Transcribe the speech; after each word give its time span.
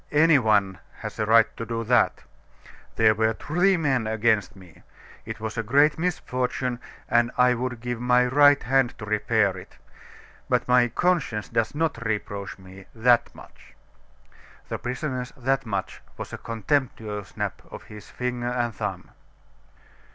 Any 0.11 0.39
one 0.39 0.79
has 1.01 1.19
a 1.19 1.27
right 1.27 1.45
to 1.57 1.63
do 1.63 1.83
that. 1.83 2.23
There 2.95 3.13
were 3.13 3.33
three 3.33 3.77
men 3.77 4.07
against 4.07 4.55
me. 4.55 4.81
It 5.27 5.39
was 5.39 5.59
a 5.59 5.61
great 5.61 5.99
misfortune; 5.99 6.79
and 7.07 7.29
I 7.37 7.53
would 7.53 7.81
give 7.81 8.01
my 8.01 8.25
right 8.25 8.63
hand 8.63 8.97
to 8.97 9.05
repair 9.05 9.55
it; 9.55 9.77
but 10.49 10.67
my 10.67 10.87
conscience 10.87 11.49
does 11.49 11.75
not 11.75 12.03
reproach 12.03 12.57
me 12.57 12.85
that 12.95 13.29
much!" 13.35 13.75
The 14.69 14.79
prisoner's 14.79 15.33
"that 15.37 15.67
much," 15.67 16.01
was 16.17 16.33
a 16.33 16.39
contemptuous 16.39 17.27
snap 17.27 17.61
of 17.69 17.83
his 17.83 18.09
finger 18.09 18.49
and 18.49 18.73
thumb. 18.73 19.11